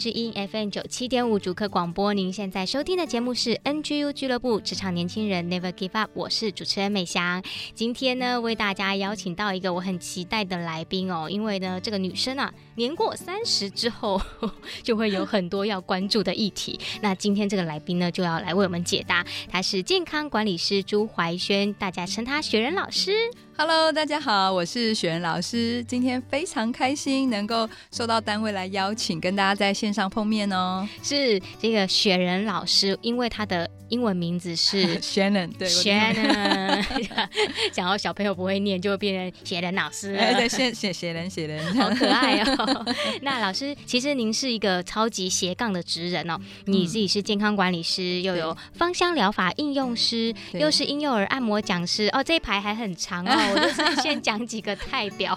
[0.00, 7.42] 之音 FM 九七点五主客广播，您现在收听的节目是 NGU 俱乐部职场年轻人 Never Give Up，我是主持人美香。
[7.74, 14.18] 今天呢，为大家邀请到一个我很期待的来宾哦，因为呢，这个女生啊，年过三十之后，
[14.82, 16.80] 就会有很多要关注的议题。
[17.02, 19.22] 那今天这个来宾呢，就要来为我们解答。
[19.50, 23.12] 她是健康管理师朱怀萱，大家称她雪人老师。
[23.62, 25.84] Hello，大家好，我是雪人老师。
[25.84, 30.88] 今天非常开心能够受到单位来邀请，跟大家在线上碰面哦。
[31.02, 36.84] 是这个雪人老师，因为他的英文名字是 Shannon，对，Shannon。
[37.72, 40.14] 讲到小朋友不会念，就会变成雪人老师。
[40.14, 42.96] 哎，对，谢谢雪人，雪人， 好可爱哦。
[43.22, 46.38] 那老师，其实您是一个超级斜杠的职人哦。
[46.64, 52.08] 你自己是健康管理师，又有芳香疗法应用师，又是婴幼儿按摩讲师。
[52.12, 53.32] 哦，这一排还很长哦。
[53.54, 55.36] 我就是先讲几个代表，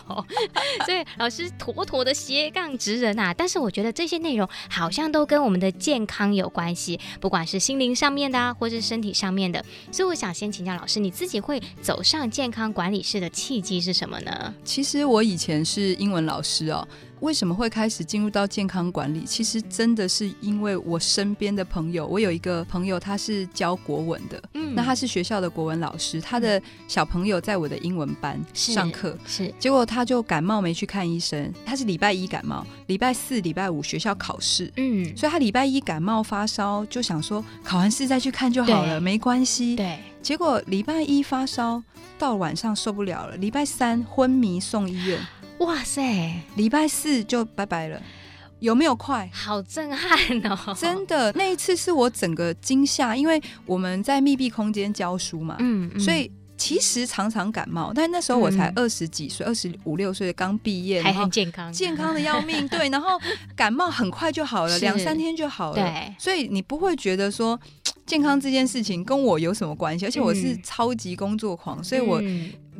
[0.85, 3.33] 所以老师妥妥的斜杠职人啊！
[3.33, 9.63] 但是我觉得这些内容好像都跟我们的健康有关系，不管是心灵上面的啊，或是身体上面的。
[9.91, 14.53] 所以我想先请教老师，你自己会走上健康管理师的契机是什么呢？
[14.65, 16.85] 其实我以前是英文老师哦。
[17.23, 19.23] 为什么会开始进入到健康管理？
[19.23, 41.81] 其实真的是因为我身边的朋友，我有一个朋友，他是教国文的，嗯，那他是学校的国文老师，他的小朋友在我的英文班上课，是，结果他就感冒没去看医生，他是礼拜一感冒，礼拜四、礼拜五学校考试，嗯，所以他礼拜一感冒发烧，就想说考完试再去看就好了，没关系，对，结果礼拜一发烧
[42.19, 45.17] 到晚上受不了了，礼拜三昏迷送医院。
[45.63, 48.01] 哇塞，礼拜四就拜拜了，
[48.59, 49.29] 有没有快？
[49.33, 50.75] 好震撼哦！
[50.77, 63.17] 真的，那一次是我整个惊吓，因为我们在密闭空间教书嘛，嗯，嗯，所以其实常常感冒，但那时候我才二十几岁，二十五六岁刚毕业，还很健康，健康的要命，对，然后
[63.55, 67.57] 感冒很快就好了，两三天就好了，对，所以你不会觉得说
[68.05, 72.21] 健康这件事情跟我有什么关系，而且我是超级工作狂，嗯、所以我。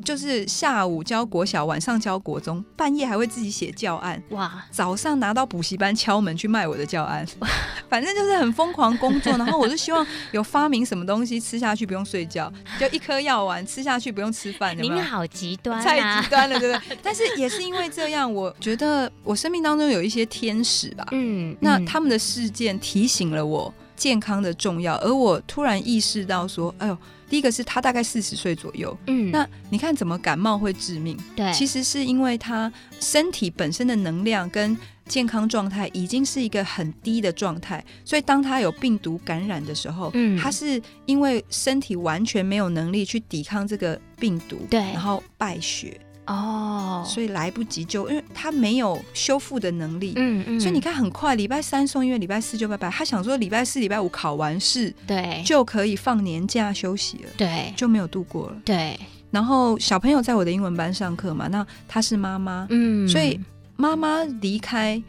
[0.04, 4.22] 就是下午教国小，晚上教国中，半夜还会自己写教案。
[4.30, 4.64] 哇！
[4.70, 7.26] 早上拿到补习班敲门去卖我的教案，
[7.90, 9.36] 反正就是很疯狂工作。
[9.38, 14.78] 然后我就希望有发明什么东西吃下去不用睡觉，就一颗药丸吃下去不用吃饭。
[14.78, 15.84] 您好极端啊！
[15.84, 16.98] 太极端了，对不对？
[17.02, 21.06] 但是也是因为这样，我觉得我生命当中有一些天使吧。
[21.12, 26.98] 嗯，嗯那他们的事件提醒了我健康的重要，而我突然意识到说，哎呦。
[27.30, 31.18] 第一个是他大概四十岁左右，嗯，那你看怎么感冒会致命？
[31.36, 34.78] 对，其实是因为他身体本身的能量跟
[35.08, 46.00] 健康状态已经是一个很低的状态，所以当他有病毒感染的时候，嗯，他是因为身体完全没有能力去抵抗这个病毒，对，然后败血。
[46.26, 50.14] 哦，oh, 所以来不及就，因为他没有修复的能力。
[50.16, 52.90] 嗯嗯，所以你看，很快礼拜三送医院，礼拜四就拜拜。
[52.90, 57.30] 他想说礼拜四、礼拜五考完试，对，就可以放年假休息了。
[57.38, 58.56] 对，就没有度过了。
[58.64, 59.00] 对，
[59.32, 63.40] 然后小朋友在我的英文班上课嘛，那他是妈妈，嗯，所以
[63.76, 65.02] 妈妈离开。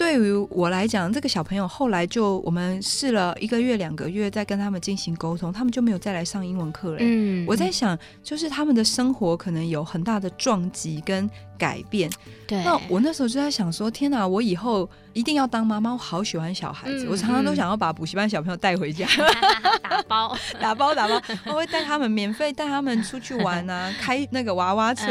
[0.00, 6.96] 对于我来讲，这个小朋友后来就我们试了一个月、两个月，再跟他们进行沟通，他们就没有再来上英文课了。
[7.00, 11.28] 嗯，我在想，就是他们的生活可能有很大的撞击跟
[11.58, 12.08] 改变。
[12.46, 19.06] 对，那我那时候就在想说，天哪，我以后一定要当妈妈，我好喜欢小孩子，嗯、我常常都想要把补习班小朋友带回家
[19.84, 25.04] 打包、打包、打包，我会带他们免费带他们出去玩啊， 开那个娃娃车，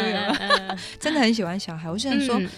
[1.00, 1.88] 真的很喜欢小孩。
[1.92, 2.40] 我就想说。
[2.40, 2.50] 嗯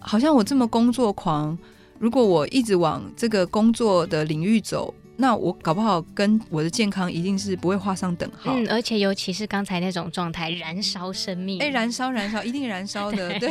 [0.00, 1.56] 好像我这么工作狂，
[1.98, 8.54] 如果我一直往这个工作的领域走，那我搞不好跟我的健康一定是不会画上等号。
[8.54, 13.50] 嗯，而且尤其是刚才那种状态，燃烧生命，哎，燃烧，燃烧，一定燃烧的，对，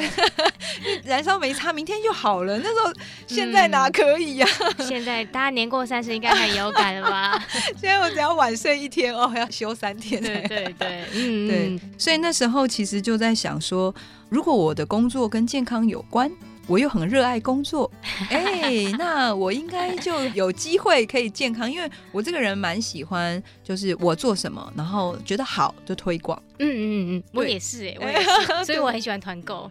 [0.84, 2.58] 对 燃烧没差，明天就好了。
[2.58, 2.92] 那时候
[3.28, 4.88] 现在哪可以呀、啊嗯？
[4.88, 7.40] 现在大家年过三十，应该很有感了吧？
[7.80, 10.20] 现在我只要晚睡一天哦，要休三天。
[10.20, 11.80] 对对对，嗯，对。
[12.00, 13.94] 所以那时候其实就在想说，
[14.28, 16.32] 如果我的工作跟健康有关。
[16.70, 17.92] 我又很热爱工作，
[18.30, 26.42] 哎，那我应该就有机会可以健康，因为我这个人蛮喜欢，就是我做什么，然后觉得好就推广。
[26.60, 28.30] 嗯嗯嗯，我也是哎，我也是，
[28.66, 29.70] 所以我很喜欢团购。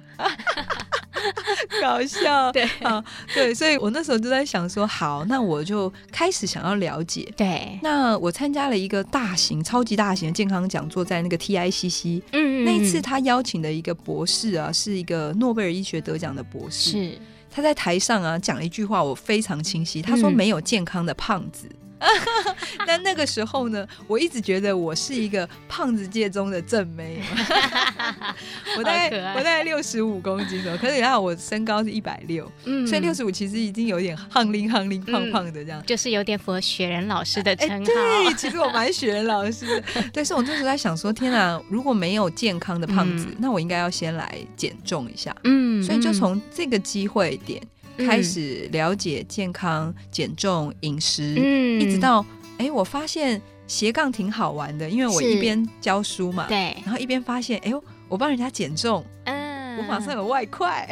[1.83, 3.03] 搞笑，对啊，
[3.35, 7.33] 对，所以我那时候就在想说，好，那我就开始想要了解。
[7.37, 12.23] 对，那我参加了一个大型、超级大型的健康讲座，在那个 TICC。
[12.33, 16.91] 嗯，那一次他邀请的一个博士啊，是一个诺贝尔医学得奖的博士。
[16.91, 17.19] 是，
[17.51, 20.01] 他在台上啊讲了一句话，我非常清晰。
[20.03, 21.69] 他说：“没有健康的胖子。”
[22.87, 27.23] 但那个时候呢，我一直觉得我是一个胖子界中的正妹。
[28.77, 37.93] 我大概我大概六十五公斤左右，可是你看我身高是一百六，嗯，所以六十五其实已经有点夯拎夯拎胖胖的这样，就是有点符合雪人老师的称号。
[37.93, 39.83] 欸、对，其 实我蛮雪人老师的。
[40.13, 45.35] 对，所以我那时候在想说，天啊，如果没有健康的胖子，嗯、那我应该要先来减重一下。
[45.45, 47.61] 嗯，所以就从这个机会点。
[47.99, 52.25] 开始了解健康、减重、饮食，嗯、一直到
[52.59, 60.89] 哎、欸，我发现斜杠挺好玩的，因为我一边教书嘛，对，然后一边发现，哎呦，我帮人家减重，嗯，我马上有外快，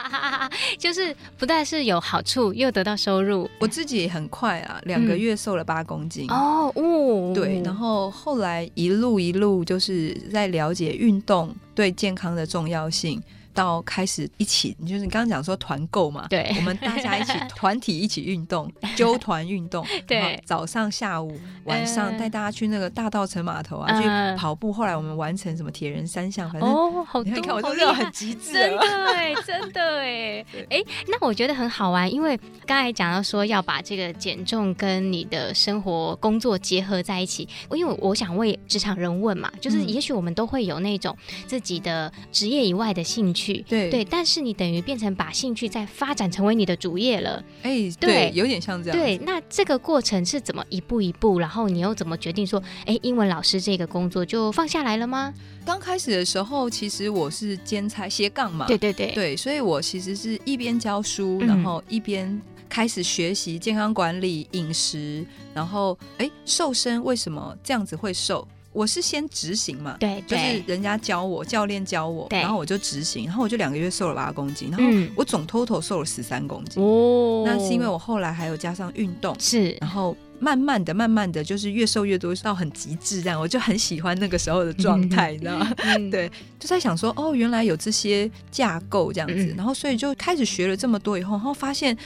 [0.78, 3.50] 就是不但是有好处，又得到收入。
[3.58, 13.22] 我自己也很快啊，两个月瘦了八公斤、嗯、哦，哦，对，然后后来一路一路就是在了解运动对健康的重要性。
[13.56, 24.70] 到开始一起，就是你刚刚讲说团购嘛，对，我们大家一起 团体一起运动，纠团运动， 对，早上、下午、晚上带大家去那个大道城码头啊，去跑步。
[24.70, 41.16] 后来我们完成什么铁人三项，反正哦， 好多，你看我都是很极致，真的哎，真的哎，哎，那我觉得很好玩，因为刚才讲到说要把这个减重跟你的生活工作结合在一起，因为我想为职场人问嘛，就是也许我们都会有那种
[41.46, 43.45] 自己的职业以外的兴趣。
[43.68, 48.98] 对对，但是你等于变成把兴趣再发展成为你的主业了，哎，对，对有点像这样。
[48.98, 51.38] 对，那这个过程是怎么一步一步？
[51.38, 55.32] 然后你又怎么决定说，哎，英文老师这个工作就放下来了吗？
[55.64, 68.46] 刚开始的时候，其实我是兼差斜杠嘛，对对对对，所以我其实是一边教书，然后一边开始学习健康管理、饮食，然后哎，瘦身为什么这样子会瘦？
[68.76, 76.82] 我是先执行嘛，对，就是人家教我，教练教我，然后我就执行，然后我就两个月瘦了八公斤，然后我总 total 瘦了十三公斤。
[76.82, 85.72] 哦，那是因为我后来还有加上运动，是，然后慢慢的、慢慢的就是越瘦越多，到很极致这样，我就很喜欢那个时候的状态，你知道吗？
[86.12, 86.30] 对，
[86.60, 91.96] 就在想说，哦，原来有这些架构这样子，然后所以就开始学了这么多以后，然后发现，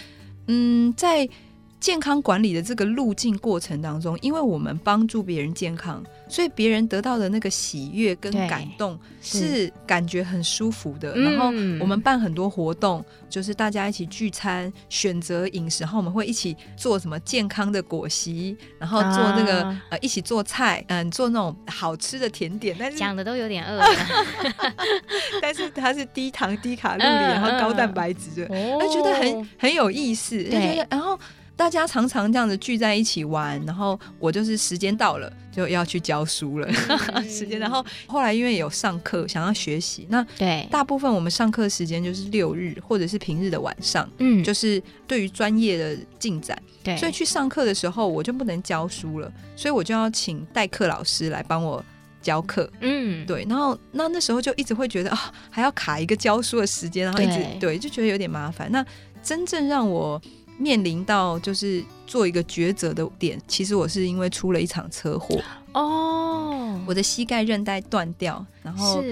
[0.47, 1.29] 嗯，在
[1.81, 6.05] 健康管理的这个路径过程当中，因为我们帮助别人健康。
[6.29, 11.13] 所以别人得到的那个喜悦跟感动是感觉很舒服的。
[11.17, 11.47] 然后
[11.81, 22.77] 我们办很多活动，就是大家一起聚餐，选择饮食，然后我们会一起做什么健康的果昔，然后做那个呃一起做菜，嗯，做那种好吃的甜点。
[22.79, 23.87] 但是讲的都有点饿了，
[25.43, 30.37] 但是它是低糖低卡路里，然后高蛋白质的，我觉得很很有意思。
[30.45, 31.19] 对，然后。
[31.61, 36.67] 大家常常这样子聚在一起玩，然后我就是时间到了就要去教书了，
[37.13, 37.61] 嗯、 时间。
[37.61, 40.67] 然后后来因为有上课，想要学习，那对。
[40.71, 51.85] 大部分我们上课时间就是六日或者是平日的晚上，嗯，就是对于专业的进展，对，所以去上课的时候我就不能教书了，所以我就要请代课老师来帮我
[52.23, 53.47] 教课，嗯，对。
[53.47, 58.73] 然后那那时候就一直会觉得啊，还要卡一个教书的时间，然后一直对，对，就觉得有点麻烦。
[58.73, 58.83] 那
[59.23, 60.19] 真正让我
[60.61, 65.41] 面临到就是做一个抉择的点，其实我是因为出了一场车祸。
[65.73, 69.03] 哦，我的膝盖韧带断掉，然后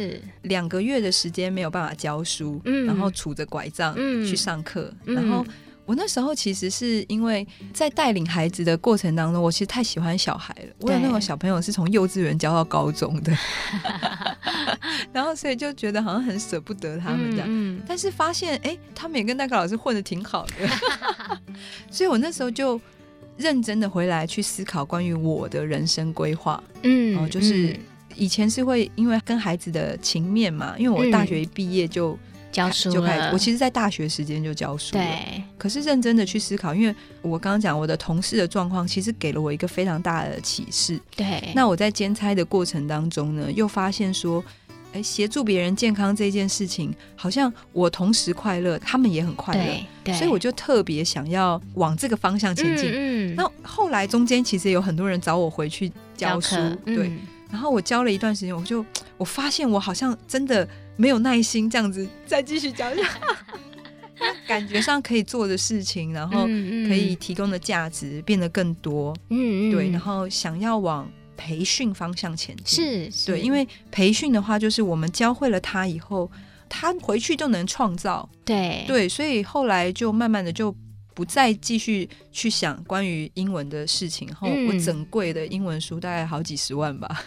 [0.43, 3.95] 两个月的时间没有办法教书，嗯，然后杵着拐杖
[4.27, 5.47] 去上课，嗯，然后
[5.89, 13.33] 我那时候其实是因为在带领孩子的过程当中，我其实太喜欢小孩了，我有那种小朋友是从幼稚园教到高中的，
[15.15, 20.69] 然后所以就觉得好像很舍不得他们这样，嗯，但是发现哎，他们也跟那个老师混的挺好的。
[21.91, 22.79] 所以我那时候就
[23.39, 27.75] 认真的回来去思考关于我的人生规划，嗯，哦，就是
[28.15, 32.19] 以前是会因为跟孩子的情面嘛，因为我大学一毕业就、嗯、
[32.51, 35.43] 教书就开始，我其实，在大学时间就教书了，对。
[35.57, 41.53] 可是认真的去思考，因为我刚刚讲我的同事的状况，其实给了我一个非常大的启示，对。
[41.55, 44.45] 那我在兼差的过程当中呢，又发现说。
[44.95, 52.91] 哎，协助别人健康这件事情，好像我同时快乐，他们也很快乐，所以我就特别想要往这个方向前进。
[52.91, 57.19] 嗯，嗯，那后来中间其实有很多人找我回去教书，教对，嗯，
[57.51, 58.85] 然后我教了一段时间，我就
[59.17, 63.09] 我发现我好像真的没有耐心这样子再继续教下去。
[64.47, 66.45] 感觉上可以做的事情，然后
[66.89, 69.15] 可以提供的价值变得更多。
[69.31, 73.11] 嗯嗯，对，然后想要往培训方向前进。
[73.11, 76.31] 是，对，因为培训的话，就是我们教会了他以后，
[76.69, 78.29] 他回去就能创造。
[78.45, 80.75] 对对，所以后来就慢慢的就。
[81.19, 87.25] 不再继续去想关于英文的事情，然后我整柜的英文书大概好几十万吧，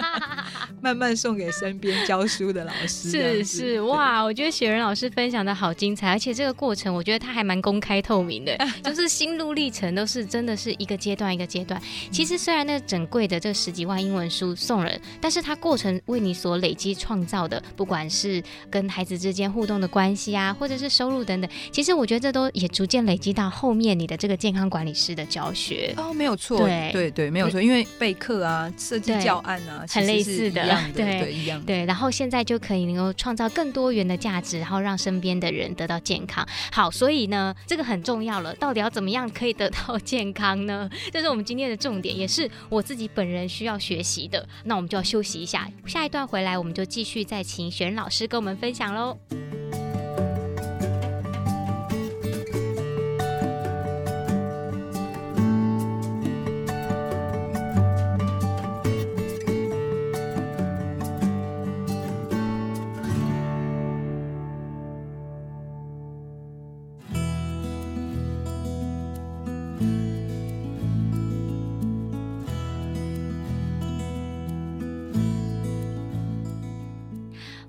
[0.82, 3.10] 慢慢送给身边教书的老师。
[3.10, 8.54] 是是哇，我觉得雪人老师分享的好精彩，而且这个过程我觉得他还蛮公开透明的，
[8.84, 11.80] 就是心路历程都是真的是一个阶段一个阶段。
[12.10, 23.05] 其实虽然那整柜的这十几万英文书送人，但是他过程为你所累积创造的，不管是跟孩子之间互动的关系啊，或者是收入等等，其实我觉得这都也逐渐。
[23.06, 30.62] 累积到后面你的这个健康管理师的教学哦，没有错，对对对，没有错，因为备课啊、设计教案啊，很类似的，
[30.94, 31.84] 对对一样对。
[31.86, 36.46] 然后现在就可以能够创造更多元的价值，然后让身边的人得到健康。
[36.72, 40.88] 好，所以呢，这个很重要了，到底要怎么样可以得到 健康呢？
[41.12, 44.46] 这是我们今天的重点，也是我自己本人需要学习的。
[44.64, 49.16] 那我们就要休息一下，下一段回来我们就继续再请雪人老师跟我们分享喽。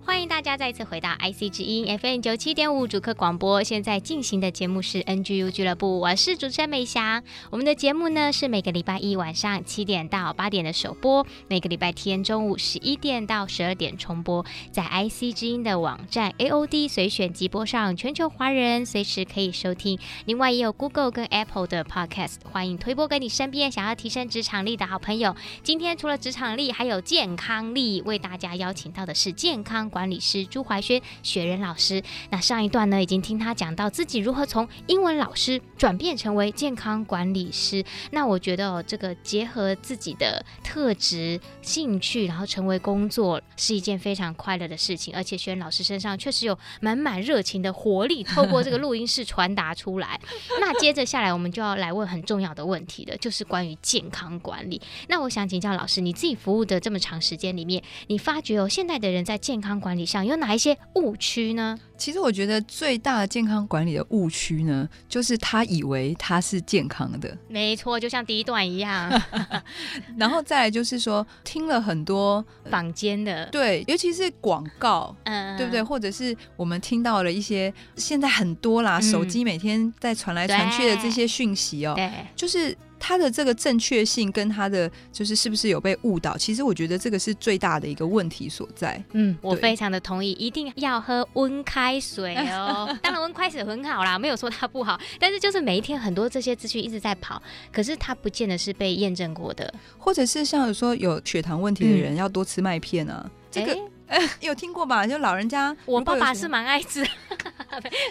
[0.08, 7.22] 欢迎大家再次回到 IC 之音 FM 九七点五主客广播，现在进行的节目是 NGU 俱乐部，我是主持人美翔。
[7.52, 20.00] 我们的节目呢是每个礼拜一晚上七点到八点的首播，每个礼拜天中午十一点到十二点重播，在 IC 之音的网站 AOD 随选即播上，全球华人随时可以收听。
[20.24, 25.36] 另外也有 Google 跟 Apple 的 Podcast，欢迎推播给你身边想要提升职场力的好朋友。
[25.64, 30.46] 今天除了职场力，还有健康力，为大家邀请到的是健康管理师。
[30.46, 32.04] 朱怀轩雪人老师。
[32.30, 37.84] 那上一段呢，已经听他讲到自己如何从英文老师转变成为健康管理师。
[38.12, 45.16] 那我觉得哦，这个结合自己的特质、兴趣，然后成为工作，是一件非常快乐的事情。
[45.16, 50.20] 而且雪人老师身上确实有满满热情的活力，透过这个录音室传达出来。
[50.62, 54.80] 那接着下来，我们就要来问很重要的问题了，就是关于健康管理。
[55.08, 60.26] 那我想请教老师，你自己服务的这么长时间里面，你发觉哦，现代的人在健康管理上。
[60.26, 61.78] 有哪一些误区呢？
[61.98, 67.36] 其实我觉得最大的健康管理的误区呢，就是他以为他是健康的。
[67.48, 69.10] 没错，就像第一段一样。
[70.18, 75.82] 然后再来就是说，听了很多坊间的，对，尤其是广告，嗯，对不对？
[75.82, 82.76] 或者是我们听到了一些现在很多啦，嗯、手机每天在传来传去的这些讯息哦，对，就是。
[83.00, 86.38] 他的这个正确性跟他的就是是不是有被误导？
[86.38, 89.02] 其实我觉得这个是最大的一个问题所在。
[89.14, 92.96] 嗯，我非常的同意，一定要喝温开水哦。
[93.02, 103.74] 当然温开水很好啦，没有说它不好，但是就是每一天很多这些资讯一直在跑，可是它不见得是被验证过的，或者是像有说有血糖问题的人要多吃麦片啊，嗯、这个。
[103.74, 103.82] 欸
[104.40, 105.06] 有听过吧？
[105.06, 107.06] 就老人家，我爸爸是蛮爱吃。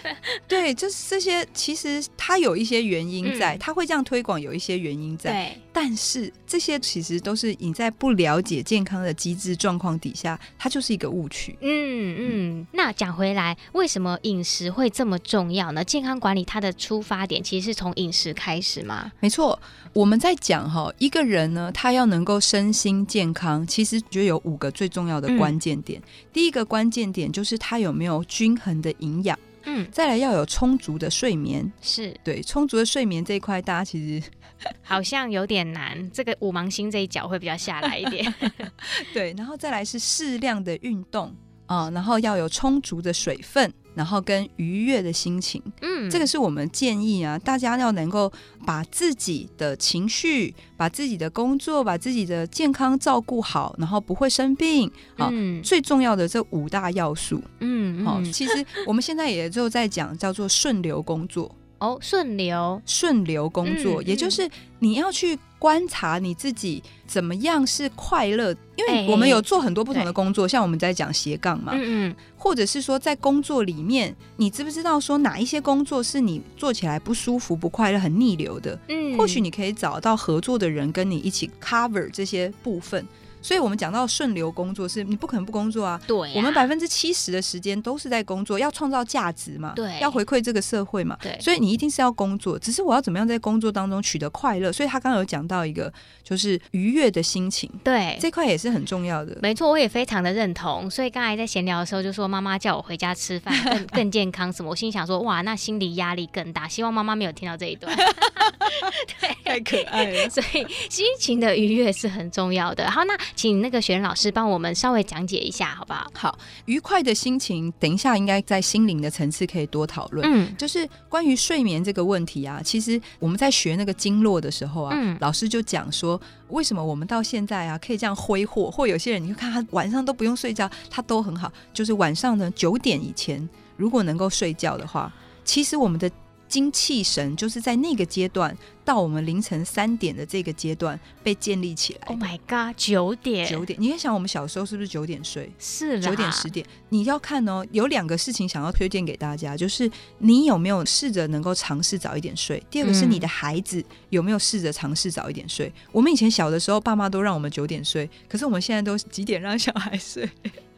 [0.47, 5.31] 对，就是这些，其实它有一些原因在，嗯、他会这样推广，有一些原因在。
[5.31, 11.57] 对，但是这些其实都是你在不了解健康的机制状况底下，它就是一个误区。
[11.61, 12.67] 嗯嗯。
[12.71, 15.83] 那讲回来，为什么饮食会这么重要呢？
[15.83, 19.11] 健康管理它的出发点其实是从饮食开始吗？
[19.19, 19.59] 没错。
[19.93, 25.99] 我们在讲哈，一个人呢，他要能够身心健康，其实就有五个最重要的关键点。
[25.99, 32.15] 嗯、第一个关键点就是他有没有均衡的营养，嗯，再来要有充足的睡眠，是。
[32.23, 34.29] 对充足的睡眠这一块，大家其实
[34.81, 38.33] 好像有点难，这个五芒星这一角会比较下来一点，
[39.13, 41.27] 对，然后再来是适量的运动
[41.67, 43.71] 啊、呃，然后要有充足的水分。
[43.97, 48.31] 然后跟愉悦的心情，嗯，这个是我们建议啊，大家要能够
[48.63, 54.87] 把自己的情绪、把自己的工作、把自己的健康照顾好，然后不会生病
[55.17, 55.29] 啊。
[55.31, 61.53] 嗯，最重要的这五大要素，嗯，好，其实我们现在也就在讲叫做顺流工作。
[61.79, 78.79] 哦，顺流，顺流工作，嗯、也就是你要去观察你自己怎么样是快乐，因为我们有做很多不同的工作，欸、像我们在讲斜杠嘛，嗯嗯，或者是说在工作里面，你知不知道说哪一些工作是你做起来不舒服、不快乐、很逆流的？
[78.89, 83.05] 嗯，或许你可以找到合作的人跟你一起 cover 这些部分。
[83.47, 85.97] 所以我们讲到顺流工作，是你不可能不工作啊。
[86.05, 92.59] 对啊，我们百分之七十的时间都是在工作，要创造价值嘛，对，要回馈这个社会嘛，对，所以你一定是要工作。
[92.59, 94.69] 只是我要怎么样在工作当中取得快乐？
[94.69, 95.89] 所以他刚刚有讲到一个，
[96.25, 99.37] 就是愉悦的心情，对，这块也是很重要的。
[99.41, 100.91] 没错，我也非常的认同。
[100.91, 106.67] 所以刚才在闲聊的时候就说，妈妈叫我回家吃饭 更更健康什么，我心想说，哇，那心理压力更大。
[106.67, 107.95] 希望妈妈没有听到这一段。
[107.95, 110.27] 对， 太可爱了。
[110.29, 112.91] 所以心情的愉悦是很重要的。
[112.91, 116.11] 好，那请那个学人老师帮我们稍微讲解一下，好不好？
[116.15, 120.27] 好，愉快的心情，等一下应该在心灵的层次可以多讨论。
[120.27, 131.53] 嗯，就是关于睡眠这个问题啊，其实我们在学那个经络的时候啊，嗯、老师就讲说，为什么我们到现在啊可以这样挥霍，或有些人你就看他晚上都不用睡觉，他都很好。
[131.71, 135.13] 就是晚上呢九点以前，如果能够睡觉的话，
[135.45, 136.11] 其实我们的。
[136.47, 142.07] 精气神就是在那个阶段到我们凌晨三点的这个阶段被建立起来。
[142.07, 145.51] Oh my god，九点，九点，你也想我们小时候是不是九点睡？
[145.59, 146.65] 是九点十点。
[146.89, 152.63] 你要看哦，有两个事情想要推荐给大家，就是你有没有试着能够尝试早一点睡？
[152.69, 155.67] 第二个是你的孩子有没有试着尝试早一点睡？
[155.67, 160.29] 嗯、我们以前小的时候，爸妈都让我们九点睡，可是我们现在都几点让小孩睡？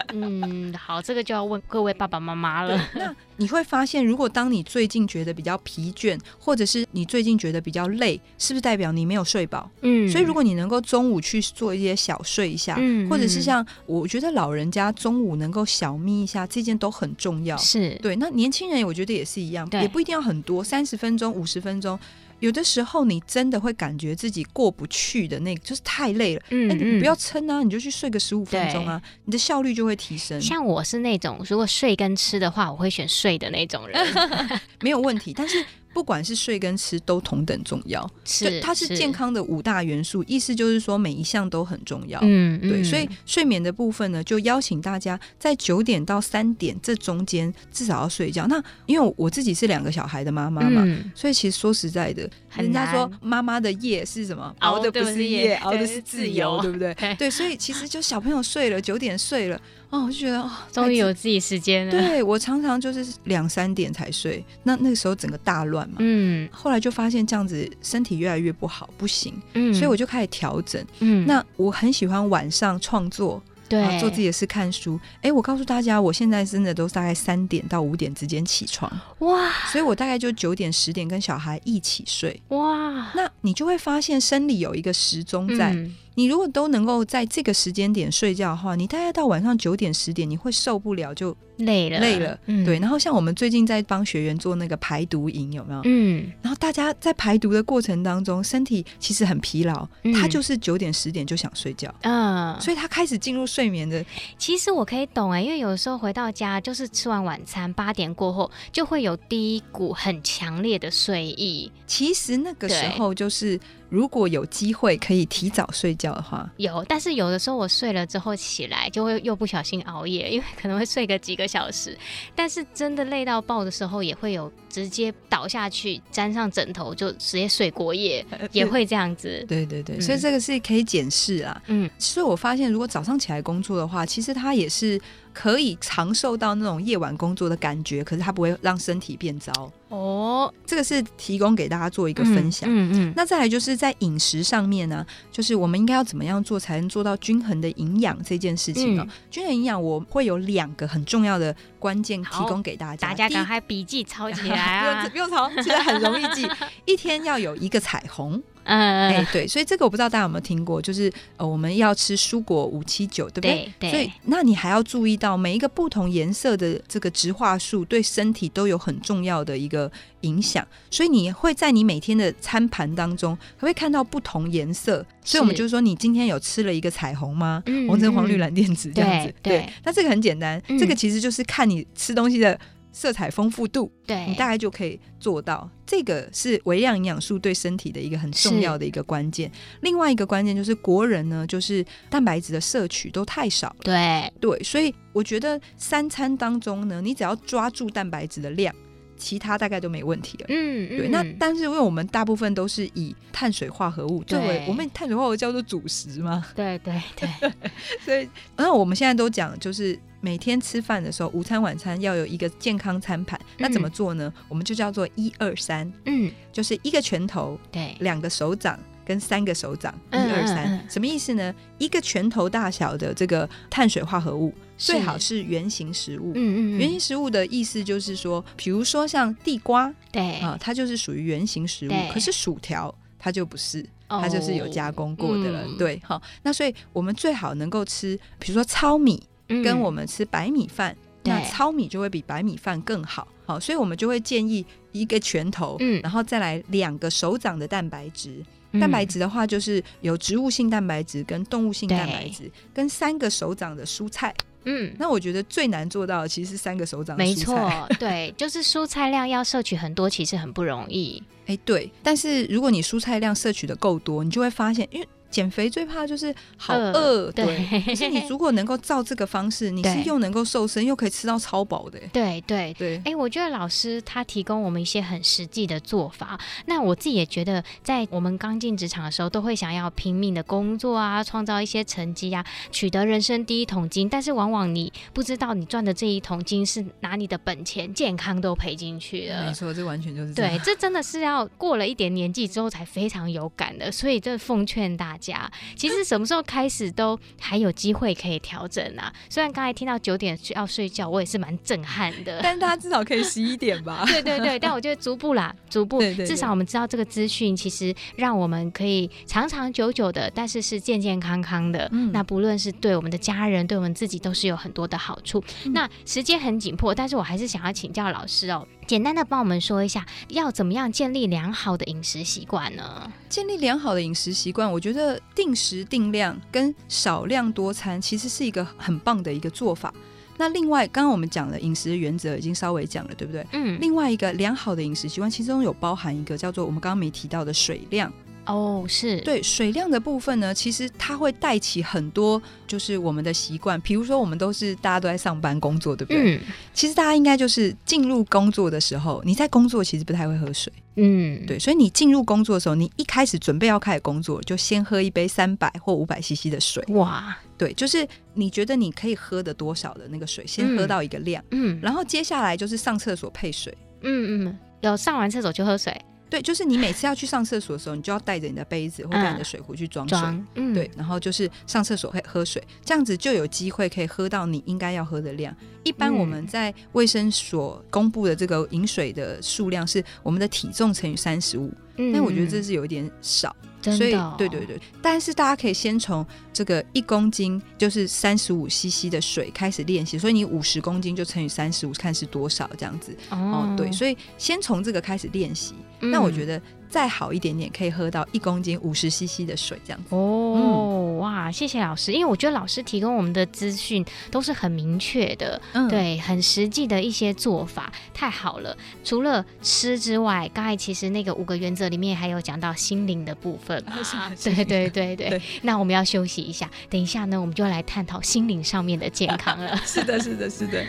[0.16, 2.80] 嗯，好，这个就要问各位爸爸妈妈了。
[2.94, 9.70] 那你会发现，如果当你最近觉得比较疲倦，或者是你最近觉得比较累，是不是代表你没有睡饱？
[9.82, 17.56] 嗯，所以如果你能够中午去做一些小睡一下，嗯，或者是像我觉得老人家中午能够小眯一下，这件都很重要。
[17.58, 21.98] 是对，那年轻人我觉得也是一样，也不一定要很多，三十分钟、五十分钟。
[22.40, 26.42] 有的时候，你真的会感觉自己过不去的那个，就是太累了。
[26.50, 30.40] 嗯，嗯，你不要撑啊，你就去睡个十五分钟啊，你的效率就会提升。
[30.42, 34.06] 像我是那种，如果睡跟吃的话，我会选睡的那种人，
[34.82, 35.34] 没有问题。
[35.36, 35.66] 但是。
[35.94, 42.20] 不管是睡跟吃都同等重要，是它是健康的五大元素，意思就是说每一项都很重要。
[42.24, 48.46] 嗯，对，所以睡眠的部分呢，就邀请大家在九点到三点这中间至少要睡觉。
[48.48, 54.56] 那因为我自己是两个小孩的妈妈嘛，嗯、所以其实说实在的，人家说妈妈的夜是什么？
[54.60, 56.94] 熬的不是夜， 熬的是自由，对不 对？
[57.18, 59.60] 对，所以其实就小朋友睡了九点睡了。
[59.90, 61.92] 哦，我就觉得哦，终于有自己时间了。
[61.92, 65.96] 对，我常常就是两三点才睡，那那个时候整个大乱嘛。
[66.00, 69.34] 嗯，后来就发现这样子身体越来越不好，不行。
[69.54, 70.84] 嗯，所以我就开始调整。
[71.00, 73.42] 嗯，那我很喜欢晚上创作。
[73.68, 75.00] 对，做自己的事，看书。
[75.22, 78.92] 哎，我告诉大家，我现在真的都大概三点到五点之间起床。
[79.20, 79.52] 哇！
[79.72, 82.42] 所以我大概就九点、十点跟小孩一起睡。
[82.48, 83.12] 哇！
[83.14, 85.72] 那你就会发现生理有一个时钟在。
[85.72, 91.34] 嗯、你如果都能够在这个时间点睡觉的话，你大概到晚上九点、十点，你会受不了就。
[91.60, 92.80] 累了，累了，嗯，对。
[92.80, 95.82] 然后像我们最近在帮学员做那个排毒营，有没有？
[95.84, 96.32] 嗯。
[96.42, 102.58] 然后大家在排毒的过程当中，身体其实很疲劳，嗯、他就是九点十点就想睡觉，嗯。
[102.62, 104.02] 所以他开始进入睡眠的。
[104.38, 111.70] 其实我可以懂哎，因为有时候回到家就是吃完晚餐，八点过后就会有第一股很强烈的睡意。
[111.86, 113.60] 其实那个时候就是。
[113.90, 116.86] 如果有机会可以提早睡觉的话，有。
[116.88, 121.98] 但是有的时候我睡了之后起来，就会又不小心熬夜，因为可能会睡个几个小时。
[122.36, 129.44] 但是真的累到爆的时候，也会有直接倒下去，沾上枕头就直接睡过夜， 也会这样子。
[129.48, 131.62] 对对对，嗯、所以这个是可以检视啊。
[131.68, 135.00] 嗯，其实我发现，如果早上起来工作的话，其实它也是。
[135.40, 140.54] 可以尝受到那种夜晚工作的感觉，可是它不会让身体变糟哦。
[140.66, 142.70] 这个是提供给大家做一个分享。
[142.70, 143.14] 嗯嗯。
[143.16, 149.06] 那再来就是在饮食上面呢、啊，就是我们应该要怎么样做才能做到均衡的营养这件事情呢、哦？
[149.08, 155.08] 嗯、均衡营养我会有两个很重要的关键提供给大家，大家赶快笔记抄起来啊！
[155.08, 156.46] 不用不用抄，其实很容易记。
[156.84, 158.44] 一天要有一个彩虹。
[158.64, 163.72] 嗯，哎，对，所以这个我不知道大家有没有听过，就是呃，我们要吃蔬果五七九，对不对？
[163.80, 163.90] 对。
[163.90, 169.92] 所以，那你还要注意到每一个不同颜色的这个植化素对身体都有很重要的一个
[170.22, 175.06] 影响，所以你会在你每天的餐盘当中会看到不同颜色。
[175.24, 177.64] 所以，我们就是说，你今天有吃了一个彩虹吗？
[177.66, 179.34] 嗯，红橙黄绿蓝靛紫这样子。
[179.42, 179.68] 对。
[179.84, 182.60] 那这个很简单，这个其实就是看你吃东西的。
[182.92, 185.70] 色彩丰富度，对，你大概就可以做到。
[185.86, 189.52] 这个是微量营养素对身体的一个很重要的一个关键。
[189.82, 193.76] 另外一个关键就是国人呢，就是蛋白质的摄取都太少了。
[193.82, 198.74] 对对，所以我觉得三餐当中呢，你只要抓住蛋白质的量，
[199.18, 200.46] 其他大概都没问题了。
[200.50, 201.08] 嗯，对。
[201.08, 206.46] 嗯、那但是因为我们大部分都是以碳水化合物作为，对我们碳水化合物叫做主食嘛。
[206.56, 207.52] 对对对，
[208.06, 209.98] 所以那我们现在都讲就是。
[210.22, 213.40] 每天吃饭的时候，午餐、晚餐要有一个健康餐盘。
[213.58, 214.32] 那怎么做呢？
[214.36, 221.54] 嗯、我们就叫做一二三，嗯，就是一个拳头，对，两个手掌跟三个手掌，一二三，什么意思呢？
[221.78, 226.34] 一个拳头大小的这个碳水化合物，最好是圆形食物。
[226.36, 231.94] 嗯嗯，原型食物的意思就是说，比如说像地瓜，对啊，它就是属于圆形食物。
[232.12, 235.66] 可是薯条它就不是，它就是有加工过的了。
[235.78, 239.22] 对，好，那所以我们最好能够吃，比如说糙米，
[239.64, 243.28] 跟我们吃白米饭，那糙米就会比白米饭更好。
[243.46, 248.44] 好，所以我们就会建议一个拳头，嗯，然后再来两个手掌的蛋白质。
[248.72, 254.32] 嗯、蛋白质的话，就是有植物性蛋白质跟动物性蛋白质，跟三个手掌的蔬菜。
[254.66, 257.36] 嗯，那我觉得最难做到的其实是三个手掌的蔬菜。
[257.36, 261.24] 没错， 对，就是蔬菜量要摄取很多，其实很不容易。
[261.48, 265.08] 哎，对，但是如果你蔬菜量摄取的够多，你就会发现，因为。
[265.30, 267.84] 减肥最怕就是好饿，呃、对。
[267.86, 272.00] 可是你如果能够照这个方式，你是又能够瘦身，又可以吃到超饱的。
[272.12, 272.98] 对对对。
[272.98, 276.40] 哎、欸，我觉得老师他提供我们一些很实际的做法。
[276.66, 284.10] 那我自己也觉得，在我们刚进职场的时候，都会想要拼命的工作啊，创造一些成绩啊，取得人生第一桶金。
[284.10, 289.46] 但是往往你不知道，你赚的这一桶金是拿你的本钱、健康都赔进去了。
[289.46, 290.34] 没错，这完全就是。
[290.34, 293.92] 对，这真的是要过了一点年纪之后才非常有感的。
[293.92, 295.50] 所以，这奉劝大家。
[295.76, 299.14] 其实什么时候开始都还有机会可以调整啊！
[299.30, 302.40] 虽然刚才听到九点要睡觉，我也是蛮震撼的。
[302.42, 304.04] 但大家至少可以十一点吧？
[304.08, 311.88] 对对对，但我觉得逐步啦，逐步，对对对，至少我们知道这个资讯，其实让我们可以长长久久的，但是是健健康康的。
[311.92, 315.44] 嗯，那不论是对我们的家人，对我们自己，都是有很多的好处。
[315.66, 318.68] 嗯，那时间很紧迫，但是我还是想要请教老师哦。
[318.90, 323.14] 简单的帮我们说一下，要怎么样建立良好的饮食习惯呢？
[323.30, 329.94] 建立良好的饮食习惯，我觉得定时定量跟少量多餐其实是一个很棒的一个做法。
[330.38, 333.46] 那另外，刚刚我们讲了饮食的原则已经稍微讲了，对不对？
[333.52, 333.78] 嗯。
[333.80, 338.12] 另外一个良好的饮食习惯，其中有包含一个叫做我们刚刚没提到的水量。
[338.50, 343.80] 哦，是对水量的部分呢，其实它会带起很多，就是我们的习惯。
[343.82, 346.36] 比如说，我们都是大家都在上班工作，对不对？
[346.36, 346.42] 嗯。
[346.74, 350.74] 其实大家应该就是进入工作的时候，你在工作其实不太会喝水。
[350.96, 351.60] 嗯，对。
[351.60, 356.84] 所以你进入工作的时候，你一开始准备要开始工作，就先喝一杯三百或五百 CC 的水。
[356.90, 361.44] 哇，对，就是你觉得你可以喝的多少的那个水，先喝到一个量。
[361.52, 361.80] 嗯。
[361.84, 363.78] 然后接下来就是上厕所配水。
[364.02, 365.96] 嗯嗯，有上完厕所就喝水。
[366.30, 370.18] 对，就是你每次要去上厕所的时候，你就要带着你的杯子或带你的水壶去装水。
[370.56, 375.56] 嗯，对，然后就是上厕所会喝水，这样子就有机会可以喝到你应该要喝的量。
[375.84, 381.74] 一般我们在卫生所公布的这个饮水的数量是我们的体重乘以三十五，
[382.14, 383.56] 但我觉得这是有一点少。
[383.82, 393.16] 所以，对对对，但是大家可以先从这个一公斤就是三十五 CC 的水开始练习，所以你五十公斤就乘以三十五，看是多少这样子。
[393.30, 395.74] 哦，对，所以先从这个开始练习。
[396.00, 396.62] 那我觉得。
[396.90, 400.16] 再好一点点，可以喝到一公斤五十 CC 的水，这样子。
[400.16, 408.76] 哦，嗯、哇，谢谢老师，因为我觉得老师提供我们的资讯都是很明确的，嗯、对，很实际的一些做法，太好了。
[409.04, 413.78] 除了吃之外，刚才其实那个五个原则里面还有讲到心灵的部分。
[413.88, 415.30] 啊、对对对对。
[415.30, 419.78] 对那我们要休息一下，等一下呢，我们就来探讨心灵上面的健康了。
[419.86, 420.84] 是的，是的，是的。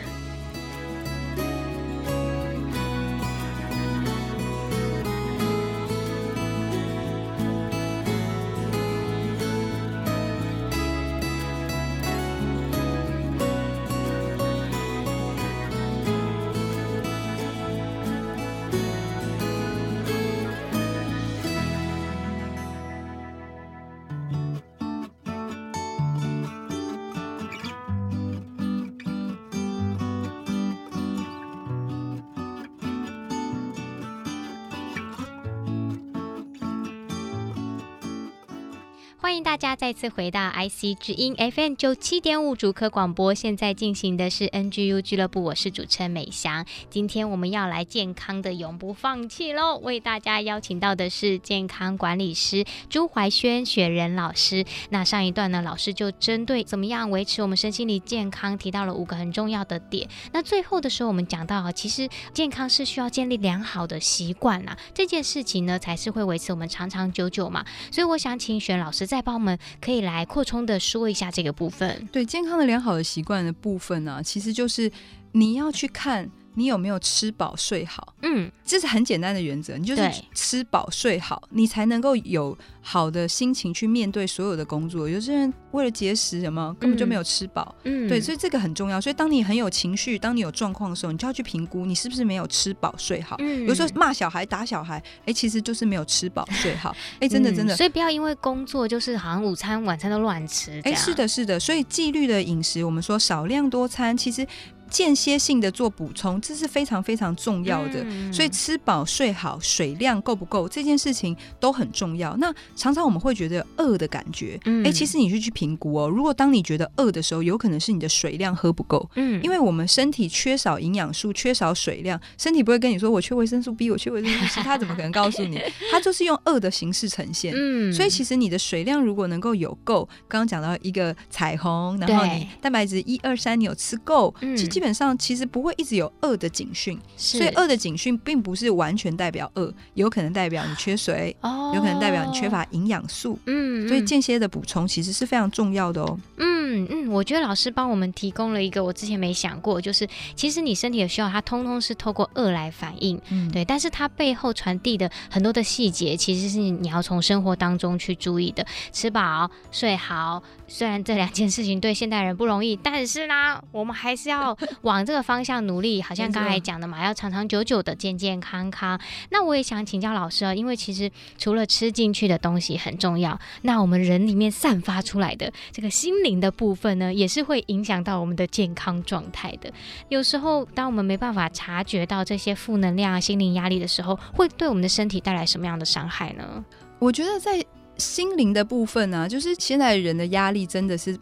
[39.31, 46.65] 欢迎大家再次回到 IC 之音 FM 九七点五主科广播，现在进行的是 NGU 俱乐部，我是主持人美翔。
[46.89, 54.65] 今天我们要来健康的永不放弃喽，为大家邀请到的是健康管理师朱怀轩雪人老师。
[54.89, 60.09] 那上一段呢，老师就针对怎么样维持我们身心理健康，提到了五个很重要的点。
[60.33, 67.65] 那最后的时候，我们讲到啊，其实健康是需要建立良好的习惯呐，这件事情呢，才是会维持我们长长久久嘛。
[67.89, 72.07] 所以我想请雪老师在帮我们可以来扩充的说一下这个部分。
[72.11, 74.91] 对，健康的良好的习惯的部分呢，其实就是
[75.33, 78.13] 你要去看你有没有吃饱睡好？
[78.23, 80.01] 嗯，这是很简单的原则，你就是
[80.33, 85.07] 吃饱睡好，你才能够有好的心情去面对所有的工作。
[85.07, 87.73] 有些人为了节食，什么根本就没有吃饱。
[87.83, 88.99] 嗯，对，所以这个很重要。
[88.99, 93.35] 所以当你很有情绪，当你有状况的时候，你就要去评估你是不是没有吃饱睡好。
[93.39, 96.95] 嗯，有时候骂小孩、打小孩，哎、欸，其实就是没有吃饱睡好。
[97.19, 97.75] 哎、欸，真的真的。
[97.75, 100.79] 所以不要因为工作就是好像午餐、晚餐都乱吃。
[100.83, 101.59] 哎、欸，是的，是的。
[101.59, 104.45] 所以纪律的饮食，我们说少量多餐，其实。
[104.91, 108.03] 间歇性的做补充，这是非常非常重要的。
[108.03, 112.35] 嗯、所以吃饱睡好，水量够不够，这件事情都很重要。
[112.37, 116.09] 那常常我们会觉得饿的感觉，哎、嗯欸，其实你是去评估哦。
[116.09, 119.09] 如果当你觉得饿的时候，有可能是你的水量喝不够。
[119.15, 125.57] 嗯，因为我们身体缺少营养素，缺少水量，身体不会跟你说我缺维生素 B，我缺维生素 C，他怎么可能告诉你？
[125.89, 127.53] 他就是用饿的形式呈现。
[127.55, 160.41] 嗯，所以其实你的水量如果能够有够，刚刚讲到一个彩虹，然后你蛋白质一二三你有吃够，嗯，其实基本上其实不会一直有饿的警讯，所以饿的警讯并不是完全代表饿，有可能代表你缺水，哦，有可能代表你缺乏营养素，嗯，所以间歇的补充其实是非常重要的哦，嗯嗯，我觉得老师帮我们提供了一个我之前没想过，就是其实你身体的需要，它通通是透过饿来反应，嗯，对，但是它背后传递的很多的细节，其实是你要从生活当中去注意的，吃饱睡好。
[160.67, 166.01] 虽然这两件事情对现代人不容易，但是呢，我们还是要 往这个方向努力。
[166.01, 168.97] 好像刚才讲的嘛，要长长久久的健健康康。
[169.31, 179.69] 那我也想请教老师啊，因为其实除了吃进去的东西很重要，那我们人里面散发出来的这个心灵的部分呢，也是会影响到我们的健康状态的。
[180.07, 186.63] 有时候，当我们没办法察觉到这些负能量、心灵压力的时候，会对我们的身体带来什么样的伤害呢？
[186.99, 187.61] 我觉得在。
[187.97, 191.15] 心灵的部分呢、啊，就是现在人的压力真的是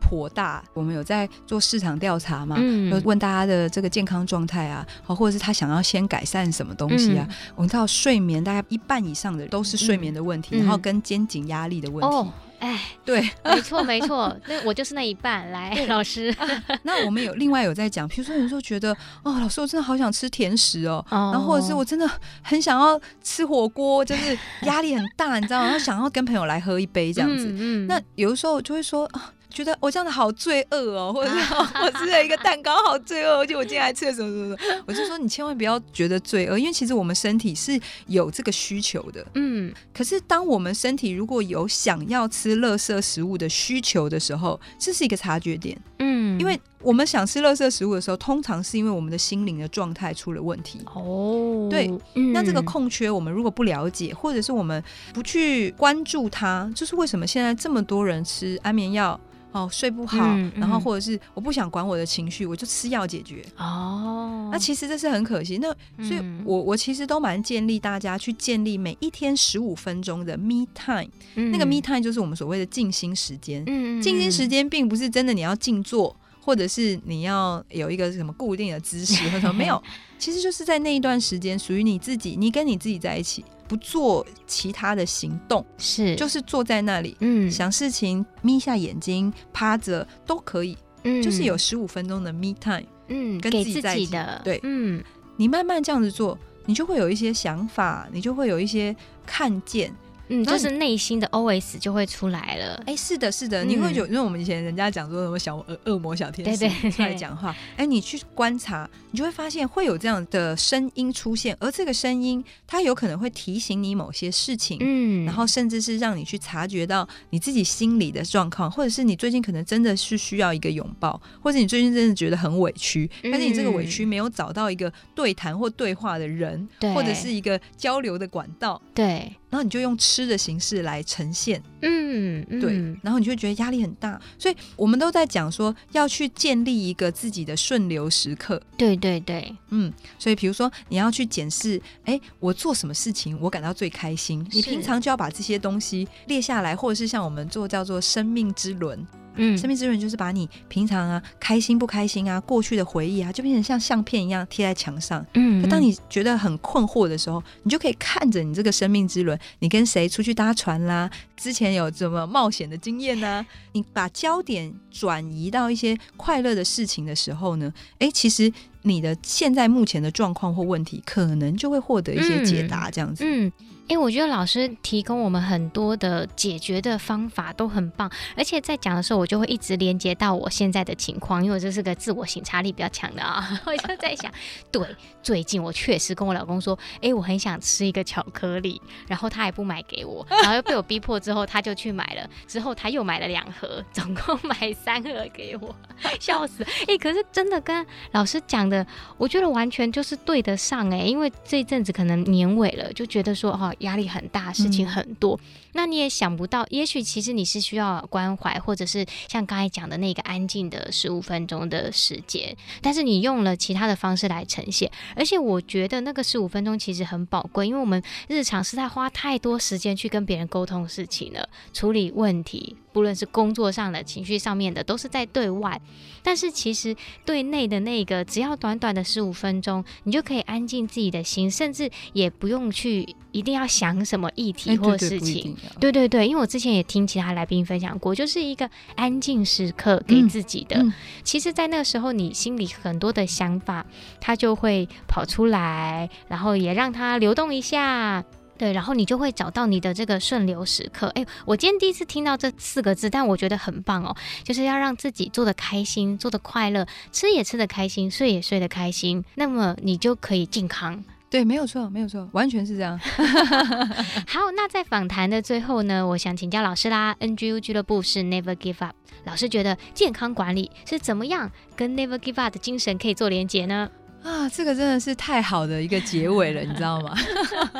[0.00, 0.64] 颇大。
[0.72, 7.26] 我们有在做市场调查嘛，嗯，问大家的这个健康状态啊，好，或者是他想要先改善什么东西啊？
[7.28, 12.16] 嗯、我们知道睡眠大概一半以上的都是睡眠的问题，嗯、然后跟肩颈压力的问题。
[12.16, 12.32] 哦
[12.62, 15.50] 哎，对， 没错没错，那我就是那一半。
[15.50, 16.46] 来， 老师，啊、
[16.84, 22.08] 那我们有另外有在讲，比如说有时候觉得，哦，老师，我真的好想吃甜食哦，哦然后或者是我真的
[22.40, 25.64] 很想要吃火锅，就是压力很大，你知道吗？
[25.70, 27.46] 然后想要跟朋友来喝一杯这样子。
[27.48, 29.32] 嗯，嗯那有的时候就会说啊。
[29.52, 39.72] 觉得我这样子好罪恶哦，或者是我吃了一个蛋糕好罪恶，而且我今天还吃了什么什么什么，我就说你千万不要觉得罪恶，因为其实我们身体是有这个需求的，嗯。
[39.92, 46.40] 可是当我们身体如果有想要吃垃圾食物的需求的时候，这是一个察觉点，嗯。
[46.40, 51.68] 因为我们想吃垃圾食物的时候，通常是因为我们的心灵的状态出了问题哦。
[51.70, 51.90] 对，
[52.32, 54.82] 那这个空缺我们如果不了解，或者是我们
[55.14, 59.18] 不去关注它，就是为什么现在这么多人吃安眠药？
[59.52, 63.44] 哦，睡不好，嗯嗯、然后或者是我不想管我的情绪，我就吃药解决。
[63.58, 65.58] 哦，那其实这是很可惜。
[65.58, 65.68] 那
[66.02, 71.06] 所以我，我、嗯、我其实都蛮建议大家去建立每一天十五分钟的 me time。
[71.34, 73.62] 嗯、那个 me time 就是我们所谓的静心时间。
[73.66, 79.82] 嗯，静心时间并不是真的你要静坐，或者是你要有一个什么固定的姿势，或者没有。
[80.18, 83.44] 其实就是在那一段时间属于你自己，你跟你自己在一起。
[83.68, 95.02] 不做其他的行动，是就是坐在那里，嗯，想事情，眯下眼睛，趴着都可以，嗯，就是有十五分钟的 me time，嗯，跟自己在一起的，对，嗯，
[95.38, 99.90] 你慢慢这样子做，你就会有一些想法，你就会有一些看见。
[100.32, 102.74] 嗯，就是内心的 OS 就会出来了。
[102.86, 107.50] 哎、欸，是的，是的，你会有，因为我们以前人家讲说什么小恶恶魔、小天使 出来讲话。
[107.72, 129.30] 哎、欸，你去观察，你就会发现会有这样的声音出现，而这个声音它有可能会提醒你某些事情，嗯，然后甚至是让你去察觉到你自己心里的状况，或者是你最近可能真的是需要一个拥抱，或者你最近真的觉得很委屈，但是你这个委屈没有找到一个对谈或对话的人，对，或者是一个交流的管道，对。
[129.52, 132.58] 然后你就用吃的形式来呈现，嗯，嗯。
[132.58, 149.06] 对，然后你就会觉得压力很大，所以我们都在讲说要去建立一个自己的顺流时刻，对对对，嗯，所以比如说你要去检视，哎，我做什么事情我感到最开心，你平常就要把这些东西列下来，或者是像我们做叫做生命之轮。
[149.36, 155.24] 嗯，生命之轮就是把你平常啊开心不开心啊过去的回忆啊，就变成像相片一样贴在墙上。
[155.34, 161.10] 嗯，嗯，当你觉得很困惑的时候，你就可以看着你这个生命之轮，你跟谁出去搭船啦？
[161.36, 163.46] 之前有什么冒险的经验呢、啊？
[163.72, 167.72] 你把焦点转移到一些快乐的事情的时候呢？
[167.98, 172.90] 哎，其实你的现在目前的状况或问题，可能就会获得一些解答。
[172.90, 173.24] 这样子。
[173.24, 173.46] 嗯。
[173.46, 173.52] 嗯
[173.92, 184.32] 哎，我觉得老师提供我们很多的解决的方法都很棒，而且在讲的时候，我就会一直连接到我现在的情况，因为这是个自我省察力比较强的啊， 我就在想，
[184.70, 184.82] 对，
[185.22, 195.76] 最近我确实跟我老公说，哎，我很想吃一个巧克力，然后他也不买给我，然后又被我逼迫之后，他就去买了，之后他又买了两盒，总共买三盒给我，
[196.18, 196.64] 笑死！
[196.88, 198.86] 哎，可是真的跟老师讲的，
[199.18, 222.76] 我觉得完全就是对得上哎，因为这阵子可能年尾了，就觉得说哈压力很大，事情很多，嗯、那你也想不到，也许其实你是需要关怀，或者是像刚才讲的那个安静的十五分钟的时间，但是你用了其他的方式来呈现，而且我觉得那个十五分钟其实很宝贵，因为我们日常是在花太多时间去跟别人沟通事情了，处理问题。
[222.92, 225.80] 不论是工作上的、情绪上面的，都是在对外。
[226.22, 235.56] 但是其实对内的那个，只要短短的十五分钟，你就可以安静自己的心，甚至也不用去一定要想什么议题或事情。
[235.56, 240.76] 欸、对，对，对对对，因为我之前也听其他来宾分享过，就是一个安静时刻给自己的。
[240.76, 240.92] 嗯嗯、
[241.24, 243.84] 其实，在那个时候，你心里很多的想法，
[244.20, 248.24] 它就会跑出来，然后也让它流动一下。
[248.58, 251.08] 对，然后你就会找到你的这个顺流时刻。
[251.14, 261.02] 哎，我今天第一次听到这四个字，但我觉得很棒哦，就是要让自己做的开心，做的快乐，吃也吃的开心，睡也睡得开心，那么你就可以健康。
[261.28, 262.98] 对，没有错，没有错，完全是这样。
[264.28, 273.88] 好，那在访谈的最后呢，我想请教老师啦，NGU 俱乐部是 Never Give Up，老师觉得健康管理是怎么样跟 Never Give Up 的精神可以做连结呢？
[274.22, 277.14] 啊，这个真的是太好的一个结尾了，你知道吗？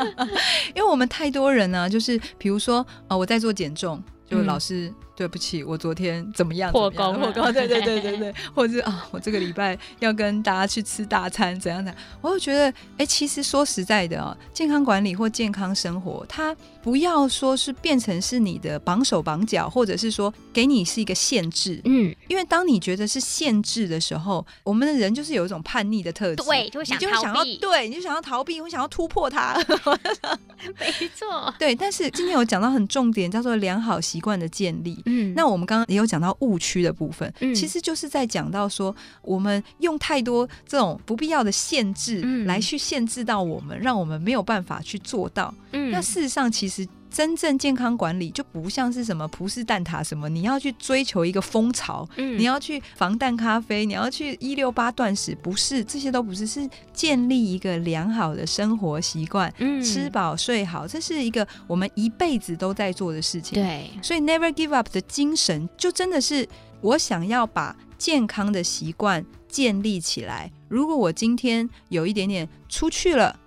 [0.74, 4.88] 因为我们太多人呢、啊，就是比如说，呃，我在做减重，就老师。
[4.88, 6.72] 嗯对不起，我昨天怎么样？
[6.72, 7.52] 破功，破功。
[7.52, 11.94] 对对对对对，或者是啊，我这个礼拜要跟大家去吃大餐，怎样的？
[12.20, 21.80] 我就觉得，哎，其实说实在的啊，健康管理或健康生活，它不要说是变成是你的绑手绑脚，或者是说给你是一个限制。
[21.84, 29.54] 嗯，因为当你觉得是限制的时候，我们的人就是有一种叛逆的特质，对，就会想逃避，你就想要对，你就想要逃避，我想要突破它。
[30.78, 31.74] 没错，对。
[31.74, 35.01] 但是今天我讲到很重点，叫做良好习惯的建立。
[35.06, 45.54] 嗯，那我们刚刚也有讲到误区的部分，嗯，其实就是在讲到说，我们用太多这种不必要的限制来去限制到我们，让我们没有办法去做到。
[45.72, 46.86] 嗯，那事实上其实。
[47.12, 63.62] 真正健康管理就不像是什么葡式蛋挞什么，你要去追求一个风潮，嗯，你要去防弹咖啡，你要去一六八断食，不是，这些都不是，是建立一个良好的生活习惯，嗯，吃饱睡好，这是一个我们一辈子都在做的事情。
[63.62, 66.48] 对，所以 Never Give Up 的精神，就真的是
[66.80, 70.50] 我想要把健康的习惯建立起来。
[70.68, 73.38] 如果我今天有一点点出去了。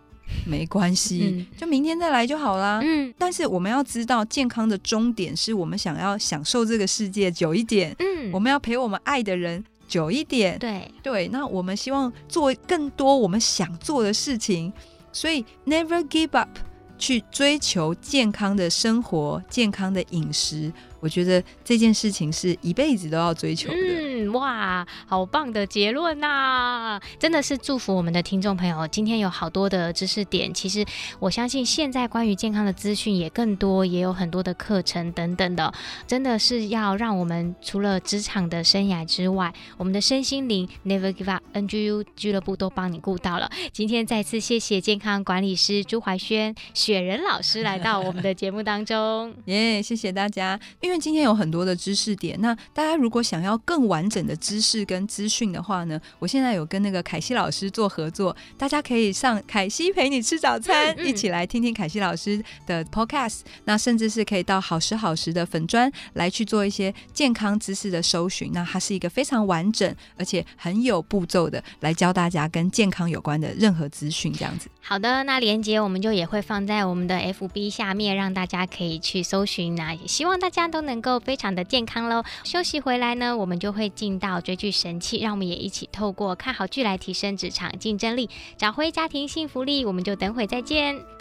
[0.46, 2.82] 没关系，嗯、就明天再来就好啦。
[2.84, 7.96] 嗯，但是我们要知道，健康的终点是我们想要享受这个世界久一点。
[8.00, 10.58] 嗯，我们要陪我们爱的人久一点。
[10.60, 14.72] 对对，那我们希望做更多我们想做的事情，
[15.12, 16.50] 所以 never give up，
[16.98, 20.72] 去追求健康的生活、健康的饮食。
[21.06, 23.78] 我觉得这件事情是一辈子都要追求的。
[23.78, 27.02] 嗯，哇，好棒的结论呐、啊！
[27.20, 30.52] 真的是祝福我们的听众朋友，今天有好多的知识点。
[30.52, 30.84] 其实
[31.20, 35.72] 我相信现在关于健康的资讯也更多，也有很多的课程等等的。
[36.08, 43.48] 真的是要让我们除了职场的生涯之外，我们的身心灵 Never Give Up NGU 俱乐部都帮你顾到了。
[43.72, 49.32] 今天再次谢谢健康管理师朱怀轩雪人老师来到我们的节目当中。
[49.46, 50.95] 耶，yeah, 谢谢大家，因为。
[51.00, 74.70] 今天有很多的知识点，那大家如果想要更完整的知识跟资讯的话呢，我现在有跟那个凯西老师做合作，大家可以上凯西陪你吃早餐，嗯嗯、一起来听听凯西老师的 podcast，那甚至是可以到好时好时的粉砖来去做一些健康知识的搜寻，那它是一个非常完整而且很有步骤的来教大家跟健康有关的任何资讯，这样子。
[74.82, 79.76] 好的，那连接我们就也会放在我们的 FB 下面，让大家可以去搜寻。
[79.76, 82.22] 那也希望大家都能够非常的健康喽。
[82.44, 89.86] 休息回来呢，我们就会进到追剧神器，让我们也一起透过看好剧来提升职场竞争力，找回家庭幸福力。
[89.86, 91.15] 我们就等会再见。